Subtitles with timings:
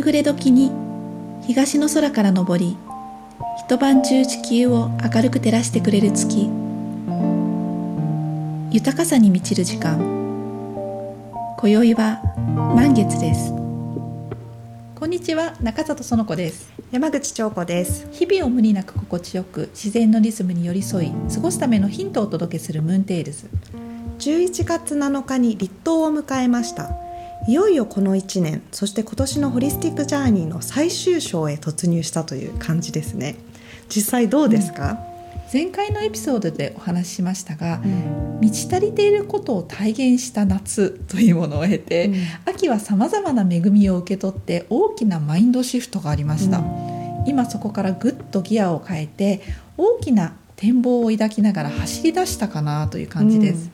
[0.00, 0.72] 夕暮れ時に
[1.46, 2.78] 東の空から昇り
[3.58, 6.48] 一晩中地球を明るく照らしてくれる月。
[8.70, 9.98] 豊かさに満ちる時間。
[11.58, 12.22] 今宵は
[12.74, 13.52] 満月です。
[14.98, 16.72] こんにちは中里園子です。
[16.90, 18.08] 山口彫子です。
[18.10, 23.50] 日々を無理なく心地よく自然のリズムに寄り添い過ごすためのヒントをお届けするムーンテイルズ。
[24.18, 27.09] 11月7日に立冬を迎えました
[27.48, 33.36] いよいよこの1年そして今年のホリスティックジャーニーの最終章へ突入したという感じですね。
[33.88, 34.98] 実際どうですか、うん。
[35.52, 42.14] 前回のエピソードでお話ししましたが、うん、満ち足りていることを体現した夏というものを経て、うん、
[42.44, 49.40] 秋はさまざまな恵みを受け取って大きなマインドシフトがありました、うん、今そこからぐっとギアを変えて
[49.76, 53.70] 大きな展望を抱きながら走り出したかなという感じです、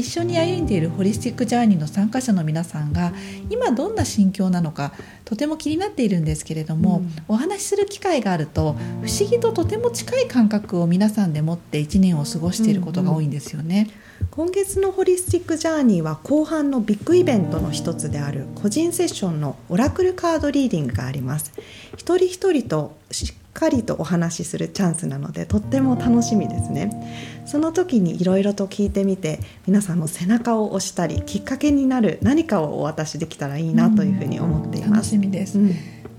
[0.00, 3.12] 一緒に歩んでいるホリスティックジャーニーの参加者の皆さんが
[3.50, 4.92] 今どんな心境なのか
[5.24, 13.88] とても気になっているんですけれども、うん、お話しする機会があると不思議ととても近い感覚を皆さんで持って1年を過ごしていることが多いんですよね。
[13.88, 21.52] うんうん今月のホリスティックジャーニーは後半のビッグイベントの一つである個人セッションのオラクルカードリーディングがあります。
[21.96, 27.42] 一人一人としっかりとお話しするチャンスなのでとっても楽しみですね。
[27.46, 35.74] その時にいろいろと聞いてみて皆さんの背中を押したりきっかけになる何かをお渡しできたらいいなというふうに思っています、うん、楽しみです、うん。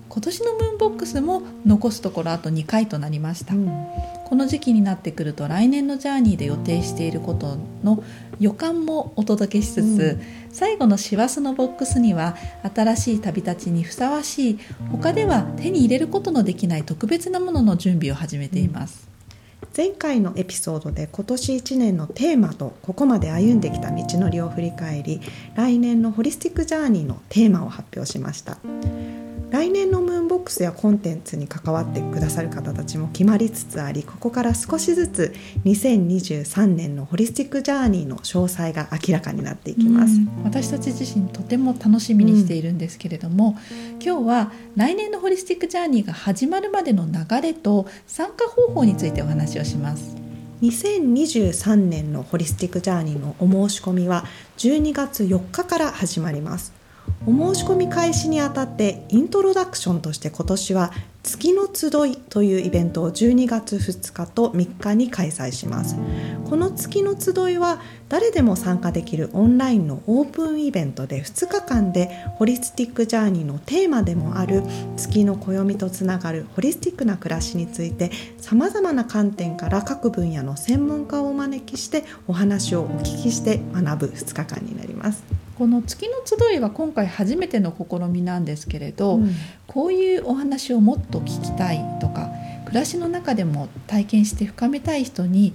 [0.09, 3.71] 今年のムーンボックスも残すところあと2回となりました、うん、
[4.31, 8.01] この時期になってくると来年のジャーニーで予定していることの
[8.39, 10.21] 予感もお届けしつつ、うん、
[10.53, 12.37] 最後の師走のボックスには
[12.73, 19.09] 新しい旅立ちにふさわしい他では手に入れることのできない特別なものの準備を始めています、
[19.63, 25.19] うん、前回のエピソードで今年1年のテーマとここまで歩んできた道のりを振り返り
[25.55, 28.59] 来年のホリスティックジャーニーのテーマを発表しました
[29.51, 35.33] 来年のムーンボックスやコンテンツに関わってくださる方たちも決まりつつありここから少しずつ
[35.65, 40.13] 2023年のホリスティックジャーニーの詳細が明らかになっていきます。
[40.45, 50.15] 私たち自身とても楽しみにしているんですけれども、うん、今日は来年のホリスティックジャーニーが始まるまでの流れと参加方法についてお話をします。
[50.61, 54.23] 2023年のホリスティックジャーニーのお申し込みは
[54.57, 56.80] 12月4日から始まります
[57.25, 60.91] お申し込み開始にあたってイントロダクションとして今年は
[61.23, 65.95] 月の集いというイベントを12月2日と3日に開催します
[66.49, 67.79] この月の集いは
[68.09, 74.63] 誰でも参加できるオンラインのオープンイベントで2日間でホリスティックジャーニーのテーマでもある
[74.97, 85.50] 月の暦とつながるホリスティックな暮らしについてさまざまな観点から各分野の専門家をお招きしてお話をお聞きして学ぶ2日間になります。
[85.61, 89.31] この月の集いは今回初めての試みなんですけれど、うん、
[89.67, 92.31] こういうお話をもっと聞きたいとか
[92.65, 95.53] 暮らしの中でも体験して深めたい人に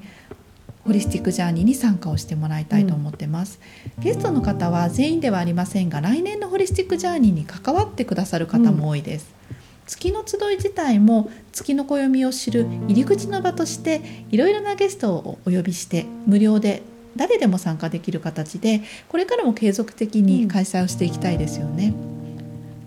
[0.84, 3.58] ホリスティックジャーニーに参加をしてもらいたいと思ってます、
[3.98, 9.56] うん、ゲストの方は全員ではありませんが来年のホリスティックジャーニーに関わってくださる方も多いです、うん、
[9.86, 16.84] 月の集い自体も月の暦を知る入り口の場としていろいろなゲストをお呼びして無料で
[17.16, 21.94] 誰でも参加できる形でこれからも継続的に開催をしていきたいですよね。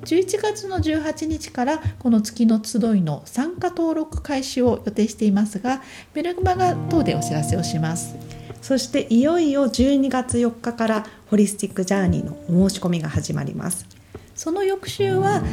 [0.05, 5.81] 11月の18日からこの月の集いの参加登録開始を予定していますが
[6.13, 8.15] メルマガ等でお知らせをします。
[8.61, 13.85] そしていよいよ12月4日からホリスティックジャーニーのお申し込みが始まります。
[14.35, 15.43] その翌週は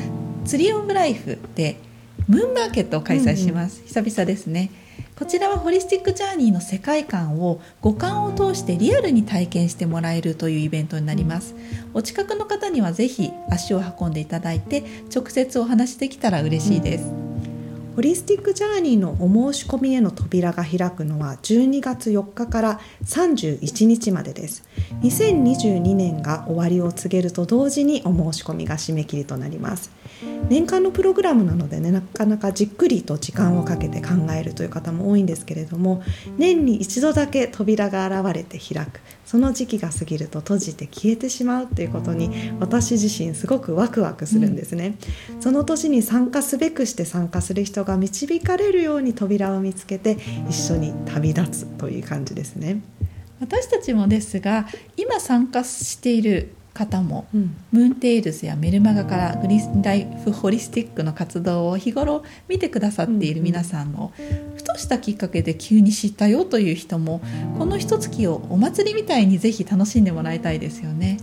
[0.45, 1.77] ツリーオブライフで
[2.29, 4.71] ムーンマーケットを開催します、うんうん、久々ですね
[5.19, 11.55] こちらはホリスティックジャーニーの世界観を五感を通してリアルに体験してもらえるというイベントになります。
[11.95, 14.85] お近くの方にはぜひ足を運んでいただいて
[15.15, 17.26] 直接お話できたら嬉しいです、うん
[17.97, 24.69] ホリスティックジャーニーのお申し込みへの扉が開くのは12月4日から31日までです。
[25.01, 29.91] 2022年が終わりを告げると同時にお申し込みが締め切りとなります。
[30.51, 36.03] 年間のプログラムなのでねなかなかじっくりと時間をかけて考えるという方も多いんですけれども
[36.37, 39.01] 年に一度だけ扉が現れて開く。
[39.27, 44.97] その時期が過ぎると閉じて消えてしまうということに私自身すごくワクワクするんですね、
[45.35, 50.19] うん、その年に参加すべくして参加する人が導かれるように扉を見つけて
[50.51, 52.83] 一緒に旅立つという感じですね。
[53.41, 54.67] 私たちもですが
[54.97, 64.13] 今参加している方も、うん、ムーンテイルズやメルマガからグリーンライフホリスティックの活動を日頃見てくださっている皆さんも、
[64.57, 67.23] ふとしたきっかけで急に知ったよという人も
[67.57, 71.19] この一月をお祭りみたいにぜひ楽しんでもらいたいですよね。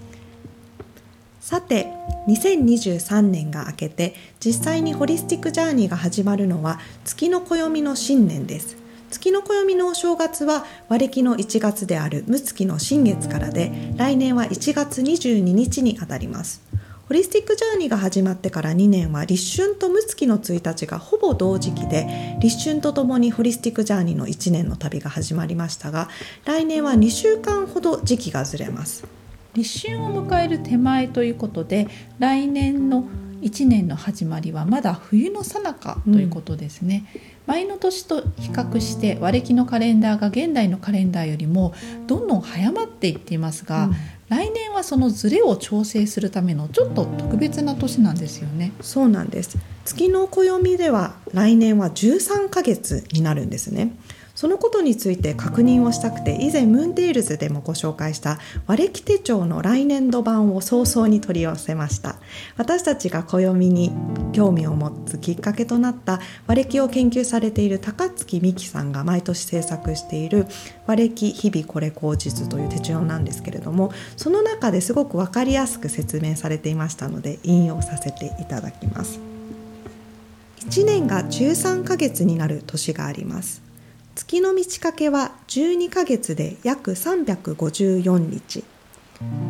[1.54, 1.86] さて
[2.28, 8.76] 2023年が明けて実際にホリスティックジャーニーが始まるのは月の暦の新年です。
[9.12, 16.64] 月の暦のお正月は和暦の1月である六月の新月からで来年は1月22日にあたります。
[17.08, 26.10] ホリスティックジャーニーが始まってから2年は立春と六月の1日がほぼ同時期で立春とともにホリスティックジャーニーの1年の旅が始まりましたが
[26.46, 29.23] 来年は2週間ほど時期がずれます。
[29.56, 31.88] 立春を迎える手前ということで
[32.20, 33.06] 来年の
[33.42, 41.74] 1年の始まりはまだ冬の最中ということですね、うん、前の年と比較して和暦のカレンダーが現代のカレンダーよりも
[42.08, 43.94] どんどん早まっていっていますが、うん、
[44.30, 48.72] 来年はそのズレを調整するためのちょっと特別な年なんですよね。
[48.80, 49.58] そうなんです。
[49.84, 53.94] 月の暦では来年は13ヶ月になるんですね
[54.36, 62.16] そのことについて確認をしたくて以前ムーンテイルズでもご紹介した和暦手帳の来年度版を早々に取り寄せました。
[62.58, 63.92] 私たちが暦に
[64.32, 70.48] 興味を持つきっかけとなった和暦を研究されている高槻美希さんが毎年制作している
[70.88, 79.20] 和暦日々これ口実という手帳なんですけれどもその中ですごく分かりやすく説明されていましたので引用させていただきます。
[80.62, 83.73] 1年が13ヶ月になる年があります。
[84.16, 88.64] 月の満ち欠けは12ヶ月で約354日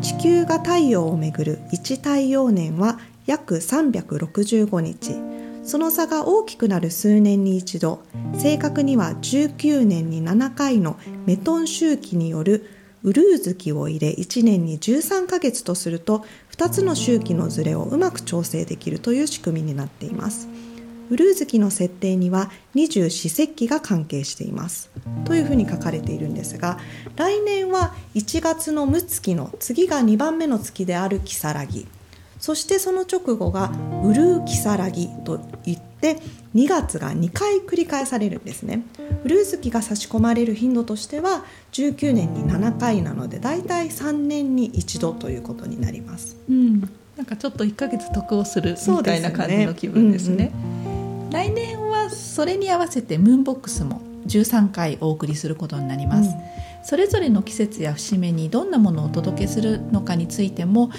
[0.01, 5.15] 地球が太陽をめぐる1太陽年は約365日
[5.65, 8.03] その差が大きくなる数年に一度
[8.37, 12.69] 正確には19年に7回のメトン周期による
[13.03, 20.47] ウルー月を入れ1年に13ヶ月とすると2つの周期のずれをうまく調整できるという仕組みになっています。
[21.09, 24.89] ブルー月の設定には二十四節気が関係しています。
[25.25, 26.79] というふうに書かれているんですが
[27.15, 31.87] 来年は1月の六月の次が2番目の月である如月
[32.39, 33.71] そしてその直後が
[34.03, 36.17] ウルーキサラギといって
[36.53, 38.83] 2月が2回繰り返されるんですね。
[39.23, 46.81] ウルー月が差し込まれる頻度としては19年に7回なのでだいたい3年に一度ということになります、うん、
[47.15, 50.51] なんかちょっと1ヶ月得をするみたいな感じの気分ですね。
[51.33, 60.91] 来年はそれに合わせてムーンボックスも13回お送りすることになります、うん、それぞれの季節や節目にどんなものをお届けするのかについても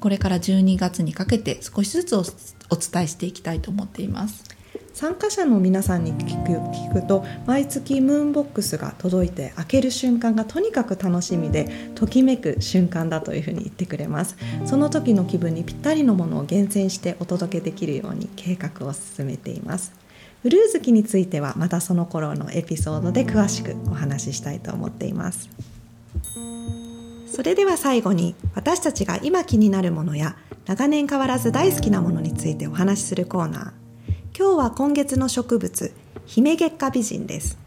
[0.00, 4.53] これから12月にかけて少しずつお伝えしていきたいと思っています
[4.94, 14.36] 参加者の皆さんに聞く聞くと毎月ムーンボックスが届いて開ける瞬間がとにかく楽しみでときめく瞬間だというふうに言ってくれます。
[14.64, 19.92] その時の気分にぴったりのものを厳選してお届けできるように計画を進めています。
[20.44, 25.50] ブルー月についてはまたその頃のエピソードで詳しくお話ししたいと思っています。
[27.34, 30.36] それでは最後に私たちが今気になるものや
[30.66, 33.83] 長年変わらず大好きなものについてお話しするコーナー。
[34.44, 35.94] 今日は今月の植物
[36.26, 37.58] 姫月下美人です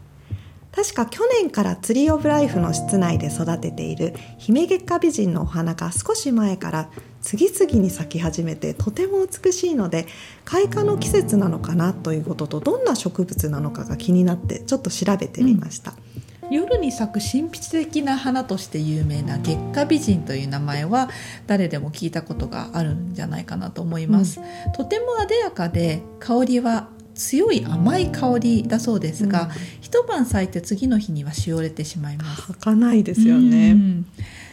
[0.70, 6.88] 確か去年からツリーオブライフの室内で育てている姫月下美人のお花が少し前から
[7.20, 10.06] 次々に咲き始めてとても美しいので
[10.44, 15.94] 開花の季節なのかなということとどんな植物なのかが気になってちょっと調べてみました。
[16.22, 21.10] うん夜に咲く神秘的な花として有名な月下美人という名前は
[21.46, 29.48] 誰でも聞いたことがあるんじゃないかなと思います、うん、とても艶やかで香りは強い甘い香りだそうですが、うん、
[29.80, 32.46] 一晩咲いて次の日にはしおれてしまいます。
[32.46, 34.06] 咲かないですよね、うん、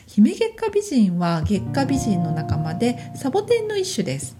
[0.07, 4.35] 姫月下美人は月下美人の仲間でサボテンの一種です。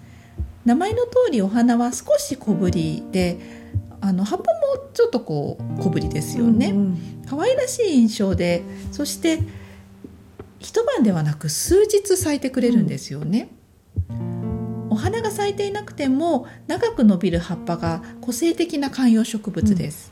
[0.65, 3.38] 名前の通りお花は少し小ぶりで
[4.06, 9.40] あの葉っぱもちょっとこう小ぶりですよね、うんうん、可愛らしい印象でそして
[10.60, 13.50] 一晩ではなく数日咲いてくれるんですよね、
[14.12, 20.12] うん、お花が咲いていなくても長く伸びる葉っぱが個性的な観葉植物です、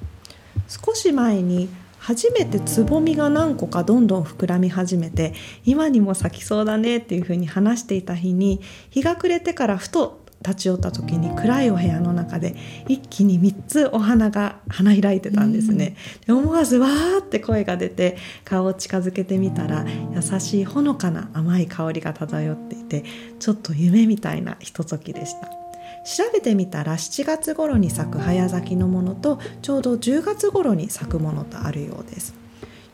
[0.55, 1.69] うん、少し前に
[1.99, 5.35] 初めてつぼみが何個かどんどん膨らみ始めて
[5.65, 8.59] 今にも咲きそうだねっていうふうに話していた日に
[8.89, 12.55] 日が暮れてからふと立ち寄った時に暗いお部屋の中で
[12.87, 15.95] 一気に3つお花が花開いてたんですね、
[16.27, 23.03] で思わずわーって声が出て顔を近づけてみたら優しいほのかな甘い香りが漂っていて
[23.39, 25.47] ちょっと夢みたいなひとときでした。
[26.03, 32.42] 調べてみたら7月頃に咲く早咲きのものとちょうど10月頃に咲くものとあるようです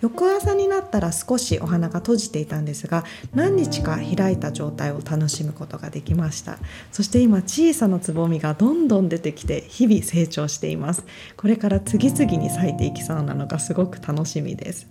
[0.02, 3.04] 翌朝になったら少しお花が閉じていたんですが
[3.34, 6.58] 何日か開いた状態を楽しむことができました。
[6.92, 11.04] そして今小さなつぼみがどんどん出てきて日々成長しています。
[11.36, 14.88] これから次々に咲いていきそうなのがすごく楽しみです。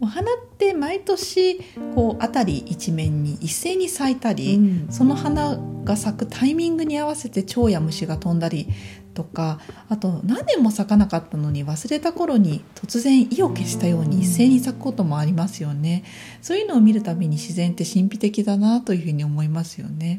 [0.00, 1.58] お花って毎年
[1.94, 4.86] こう辺り一面に一斉に咲いたり、うん。
[4.90, 8.68] その花が咲くタイミングに合わせて蝶や虫が飛んだり
[9.18, 9.58] とか
[9.88, 16.04] あと何年も咲かなかったのに忘れた頃に突然意を決したように一斉に咲くこともありますよね。
[16.40, 20.18] そういうのを見るたびに自然って神秘的だなというふうに思いますよね。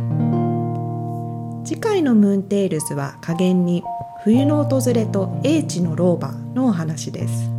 [1.64, 3.84] 次回のムーンテールズは下弦に
[4.26, 7.59] 冬の訪れと英知の老婆のお話です